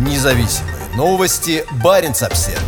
Независимые 0.00 0.76
новости. 0.96 1.62
Барин 1.84 2.12
обсерва 2.12 2.58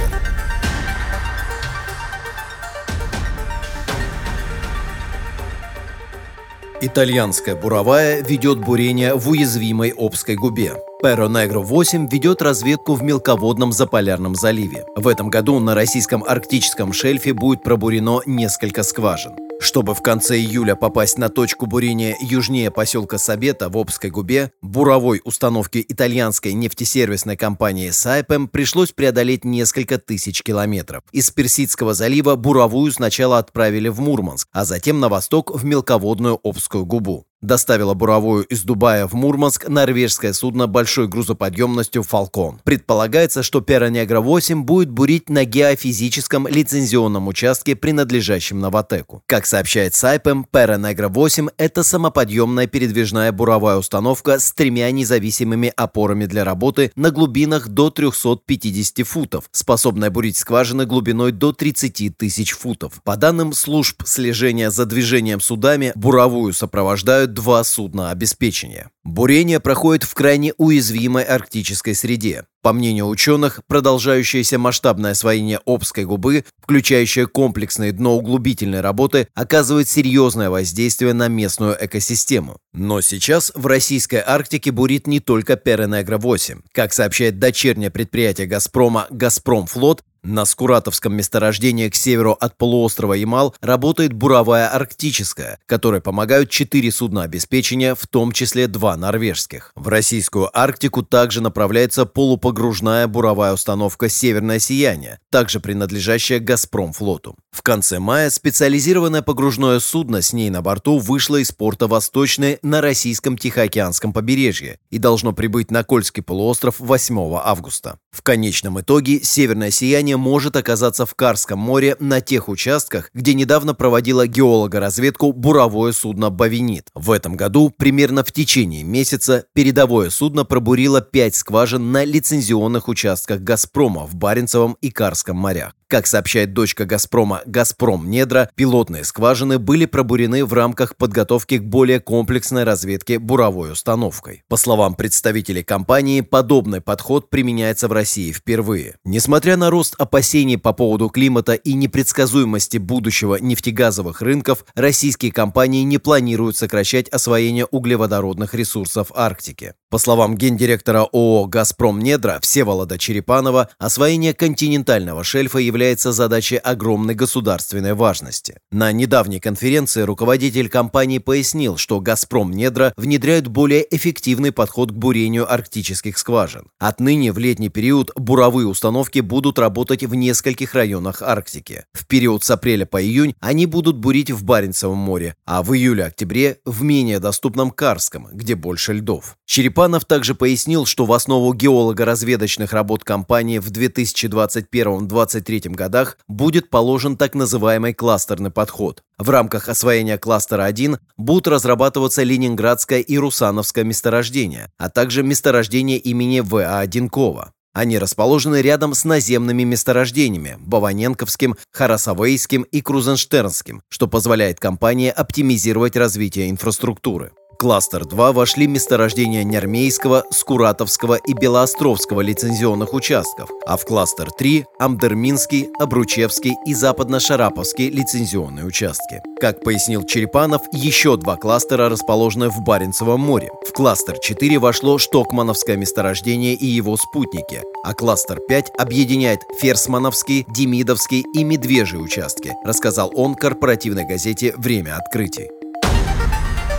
Итальянская 6.83 7.57
буровая 7.57 8.23
ведет 8.23 8.59
бурение 8.59 9.15
в 9.15 9.31
уязвимой 9.31 9.95
Обской 9.97 10.35
губе. 10.35 10.75
Перо 11.01 11.29
Негро 11.29 11.61
8 11.61 12.07
ведет 12.11 12.43
разведку 12.43 12.93
в 12.93 13.03
мелководном 13.03 13.73
Заполярном 13.73 14.35
заливе. 14.35 14.85
В 14.95 15.09
этом 15.09 15.31
году 15.31 15.59
на 15.59 15.75
российском 15.75 16.23
арктическом 16.23 16.93
шельфе 16.93 17.33
будет 17.33 17.63
пробурено 17.63 18.21
несколько 18.27 18.83
скважин. 18.83 19.33
Чтобы 19.63 19.95
в 19.95 20.03
конце 20.03 20.39
июля 20.39 20.75
попасть 20.75 21.19
на 21.19 21.29
точку 21.29 21.67
бурения 21.67 22.17
южнее 22.21 22.73
поселка 22.73 23.17
Сабета 23.17 23.69
в 23.69 23.79
Обской 23.79 24.11
губе, 24.11 24.51
буровой 24.61 25.21
установке 25.23 25.81
итальянской 25.81 26.53
нефтесервисной 26.53 27.37
компании 27.37 27.91
Сайпем 27.91 28.49
пришлось 28.49 28.91
преодолеть 28.91 29.45
несколько 29.45 29.99
тысяч 29.99 30.43
километров. 30.43 31.05
Из 31.13 31.31
Персидского 31.31 31.95
залива 31.95 32.35
буровую 32.35 32.91
сначала 32.91 33.39
отправили 33.39 33.89
в 33.89 34.01
Мурманск, 34.01 34.49
а 34.51 34.65
затем 34.65 34.99
на 34.99 35.09
восток 35.09 35.55
в 35.55 35.65
мелководную 35.65 36.41
Обскую 36.43 36.85
губу 36.85 37.29
доставила 37.43 37.95
буровую 37.95 38.45
из 38.45 38.63
Дубая 38.63 39.07
в 39.07 39.15
Мурманск 39.15 39.69
норвежское 39.69 40.33
судно 40.33 40.69
большой 40.69 41.09
грузоподъемностью 41.09 42.03
«Фалкон». 42.03 42.61
Предполагается, 42.65 43.43
что 43.43 43.61
«Перонегра-8» 43.61 44.61
будет 44.61 44.91
бурить 44.91 45.29
на 45.29 45.45
геофизическом 45.45 46.47
лицензионном 46.47 47.29
участке, 47.29 47.77
принадлежащем 47.77 48.61
Новотеку. 48.61 49.23
Как 49.27 49.47
сообщает 49.47 49.95
Сайпем, 49.95 50.47
«Перонегра-8»— 50.51 51.51
это 51.59 51.83
самоподъемная 51.83 52.67
передвижная 52.69 53.33
буровая 53.33 53.77
установка 53.77 54.39
с 54.39 54.53
тремя 54.53 54.91
независимыми 54.91 55.73
опорами 55.77 56.27
для 56.27 56.45
работы 56.45 56.93
на 56.95 57.11
глубинах 57.11 57.69
до 57.69 57.91
350 57.91 59.07
футов, 59.07 59.45
способная 59.51 60.11
бурить 60.11 60.37
скважины 60.37 60.87
глубиной 60.87 61.33
до 61.33 61.53
30 61.53 62.17
тысяч 62.17 62.53
футов. 62.53 63.03
По 63.03 63.17
данным 63.17 63.53
служб 63.53 64.03
слежения 64.07 64.71
за 64.71 64.87
движением 64.87 65.41
судами, 65.41 65.93
буровую 65.97 66.53
сопровождают 66.53 67.32
два 67.33 67.65
судна 67.65 68.11
обеспечения. 68.11 68.91
Бурение 69.05 69.59
проходит 69.59 70.05
в 70.05 70.15
крайне 70.15 70.53
уязвимой 70.59 71.25
арктической 71.25 71.95
среде. 71.95 72.45
По 72.63 72.73
мнению 72.73 73.09
ученых, 73.09 73.61
продолжающееся 73.67 74.57
масштабное 74.59 75.11
освоение 75.11 75.61
Обской 75.67 76.05
губы, 76.05 76.45
включающее 76.61 77.27
комплексные 77.27 77.91
дноуглубительные 77.91 78.81
работы, 78.81 79.27
оказывает 79.35 79.89
серьезное 79.89 80.49
воздействие 80.49 81.13
на 81.13 81.27
местную 81.27 81.77
экосистему. 81.81 82.59
Но 82.73 83.01
сейчас 83.01 83.51
в 83.57 83.67
российской 83.67 84.23
Арктике 84.25 84.71
бурит 84.71 85.09
не 85.09 85.19
только 85.19 85.55
Перенегро-8. 85.55 86.61
Как 86.73 86.93
сообщает 86.93 87.41
дочернее 87.41 87.91
предприятие 87.91 88.47
«Газпрома» 88.47 89.09
«Газпромфлот», 89.11 90.05
на 90.23 90.45
Скуратовском 90.45 91.15
месторождении 91.15 91.89
к 91.89 91.97
северу 91.97 92.33
от 92.33 92.57
полуострова 92.57 93.15
Ямал 93.15 93.55
работает 93.61 94.13
буровая 94.13 94.69
арктическая, 94.69 95.59
которой 95.67 96.01
помогают 96.01 96.49
четыре 96.49 96.93
судна 96.93 97.25
обеспечения, 97.25 97.97
в 97.97 98.07
том 98.07 98.31
числе 98.33 98.69
два 98.69 98.97
норвежских. 98.97 99.73
В 99.75 99.89
российскую 99.89 100.49
Арктику 100.57 101.03
также 101.03 101.41
направляется 101.41 102.07
полупогружная 102.07 103.09
буровая 103.09 103.53
установка 103.53 104.09
«Северное 104.09 104.61
сияние», 104.61 105.19
также 105.31 105.59
принадлежащая 105.59 106.39
«Газпромфлоту». 106.39 107.37
В 107.51 107.63
конце 107.63 107.99
мая 107.99 108.31
специализированное 108.31 109.23
погружное 109.23 109.79
судно 109.81 110.23
с 110.23 110.33
ней 110.33 110.51
на 110.51 110.63
борту 110.63 110.99
вышло 110.99 111.37
из 111.37 111.53
порта 111.53 111.87
Восточный 111.87 112.59
на 112.63 112.81
российском 112.81 113.37
Тихоокеанском 113.37 114.13
побережье 114.13 114.79
и 114.91 114.99
должно 114.99 115.33
прибыть 115.33 115.71
на 115.71 115.85
Кольский 115.85 116.23
полуостров 116.23 116.77
8 116.79 117.41
августа. 117.43 117.99
В 118.11 118.23
конечном 118.23 118.81
итоге 118.81 119.23
«Северное 119.23 119.71
сияние» 119.71 120.12
Население 120.13 120.33
может 120.33 120.57
оказаться 120.57 121.07
в 121.07 121.15
Карском 121.15 121.59
море 121.59 121.97
на 121.99 122.21
тех 122.21 122.49
участках, 122.49 123.11
где 123.15 123.33
недавно 123.33 123.73
проводила 123.75 124.27
геологоразведку 124.27 125.33
буровое 125.33 125.93
судно 125.93 126.29
«Бавинит». 126.29 126.89
В 126.95 127.11
этом 127.11 127.35
году, 127.35 127.73
примерно 127.75 128.23
в 128.23 128.31
течение 128.31 128.83
месяца, 128.83 129.47
передовое 129.55 130.11
судно 130.11 130.45
пробурило 130.45 131.01
пять 131.01 131.35
скважин 131.35 131.93
на 131.93 132.05
лицензионных 132.05 132.89
участках 132.89 133.41
«Газпрома» 133.41 134.07
в 134.07 134.15
Баренцевом 134.15 134.77
и 134.83 134.91
Карском 134.91 135.37
морях. 135.37 135.73
Как 135.93 136.07
сообщает 136.07 136.55
дочка 136.55 136.87
«Газпрома» 136.87 137.43
«Газпром 137.45 138.09
Недра», 138.09 138.49
пилотные 138.55 139.05
скважины 139.05 139.59
были 139.59 139.85
пробурены 139.85 140.47
в 140.47 140.55
рамках 140.55 140.97
подготовки 140.97 141.59
к 141.59 141.65
более 141.65 142.01
комплексной 142.01 142.65
разведке 142.65 143.19
буровой 143.19 143.73
установкой. 143.73 144.43
По 144.49 144.57
словам 144.57 144.95
представителей 144.95 145.63
компании, 145.63 146.23
подобный 146.23 146.81
подход 146.81 147.29
применяется 147.29 147.89
в 147.89 147.93
России 147.93 148.33
впервые. 148.33 148.97
Несмотря 149.05 149.59
на 149.59 149.69
рост 149.69 149.95
опасений 149.99 150.57
по 150.57 150.73
поводу 150.73 151.11
климата 151.11 151.53
и 151.53 151.75
непредсказуемости 151.75 152.79
будущего 152.79 153.37
нефтегазовых 153.37 154.23
рынков, 154.23 154.65
российские 154.75 155.31
компании 155.31 155.83
не 155.83 155.99
планируют 155.99 156.57
сокращать 156.57 157.11
освоение 157.11 157.67
углеводородных 157.67 158.55
ресурсов 158.55 159.13
Арктики. 159.15 159.75
По 159.93 159.99
словам 159.99 160.39
гендиректора 160.39 161.01
ООО 161.13 161.45
«Газпром 161.49 162.01
Недра» 162.01 162.39
Всеволода 162.41 162.97
Черепанова, 162.97 163.69
освоение 163.79 164.33
континентального 164.33 165.23
шельфа 165.23 165.59
является 165.59 166.13
задачей 166.13 166.57
огромной 166.57 167.15
государственной 167.15 167.93
важности. 167.93 168.57
На 168.71 168.91
недавней 168.91 169.39
конференции 169.39 170.01
руководитель 170.01 170.71
компании 170.71 171.19
пояснил, 171.19 171.77
что 171.77 172.01
«Газпром 172.01 172.53
Недра» 172.53 172.95
внедряют 172.97 173.49
более 173.49 173.87
эффективный 173.95 174.51
подход 174.51 174.93
к 174.93 174.95
бурению 174.95 175.53
арктических 175.53 176.17
скважин. 176.17 176.71
Отныне 176.79 177.31
в 177.31 177.37
летний 177.37 177.69
период 177.69 178.13
буровые 178.17 178.69
установки 178.69 179.19
будут 179.21 179.59
работать 179.59 180.05
в 180.05 180.15
нескольких 180.15 180.73
районах 180.73 181.21
Арктики. 181.21 181.85
В 181.93 182.07
период 182.07 182.45
с 182.45 182.51
апреля 182.51 182.87
по 182.87 183.03
июнь 183.03 183.35
они 183.41 183.67
будут 183.67 183.99
бурить 183.99 184.31
в 184.31 184.43
Баренцевом 184.43 184.97
море, 184.97 185.37
а 185.45 185.63
в 185.63 185.75
июле-октябре 185.75 186.61
в 186.65 186.83
менее 186.83 187.19
доступном 187.19 187.71
Карском, 187.71 188.29
где 188.33 188.55
больше 188.55 188.95
льдов. 188.95 189.37
Черепанов 189.45 189.82
также 190.05 190.35
пояснил, 190.35 190.85
что 190.87 191.07
в 191.07 191.13
основу 191.13 191.55
геолого-разведочных 191.55 192.73
работ 192.73 193.05
компании 193.05 193.59
в 193.59 193.71
2021-2023 193.71 195.71
годах 195.71 196.19
будет 196.29 196.71
положен 196.71 197.17
так 197.17 197.35
называемый 197.35 197.95
кластерный 197.95 198.51
подход. 198.51 199.03
В 199.19 199.31
рамках 199.31 199.69
освоения 199.69 200.19
кластера 200.19 200.65
1 200.65 200.99
будут 201.17 201.49
разрабатываться 201.49 202.23
Ленинградское 202.23 203.01
и 203.01 203.19
Русановское 203.19 203.85
месторождения, 203.85 204.71
а 204.79 204.91
также 204.91 205.23
месторождение 205.23 205.99
имени 205.99 206.41
В.А. 206.41 206.87
Денкова. 206.87 207.53
Они 207.73 207.99
расположены 207.99 208.61
рядом 208.61 208.95
с 208.95 209.05
наземными 209.05 209.63
месторождениями– 209.63 210.57
Баваненковским, 210.61 211.57
Харасовейским 211.71 212.63
и 212.63 212.83
Крузенштернским, 212.83 213.83
что 213.89 214.09
позволяет 214.09 214.61
компании 214.61 215.09
оптимизировать 215.09 215.97
развитие 215.97 216.51
инфраструктуры 216.51 217.33
кластер 217.63 218.05
2 218.05 218.33
вошли 218.33 218.67
месторождения 218.67 219.45
Нермейского, 219.45 220.25
Скуратовского 220.31 221.15
и 221.15 221.33
Белоостровского 221.33 222.21
лицензионных 222.21 222.93
участков, 222.93 223.51
а 223.69 223.77
в 223.77 223.85
кластер 223.85 224.33
3– 224.33 224.65
Амдерминский, 224.81 225.69
Обручевский 225.79 226.57
и 226.67 226.75
Западно-Шараповский 226.75 227.89
лицензионные 227.89 228.65
участки. 228.65 229.23
Как 229.41 229.63
пояснил 229.63 230.03
Черепанов, 230.03 230.63
еще 230.73 231.17
два 231.17 231.37
кластера 231.37 231.89
расположены 231.89 232.49
в 232.49 232.61
Баренцевом 232.63 233.21
море. 233.21 233.53
В 233.65 233.73
кластер 233.73 234.19
4 234.19 234.59
вошло 234.59 234.99
Штокмановское 234.99 235.77
месторождение 235.77 236.55
и 236.55 236.67
его 236.67 236.97
спутники, 236.97 237.63
а 237.85 237.95
кластер 237.95 238.41
5 238.41 238.73
объединяет 238.77 239.39
Ферсмановский, 239.61 240.45
Демидовский 240.49 241.25
и 241.33 241.45
Медвежий 241.45 242.03
участки, 242.03 242.55
рассказал 242.65 243.13
он 243.15 243.37
корпоративной 243.37 244.05
газете 244.05 244.53
«Время 244.57 244.97
открытий». 244.97 245.62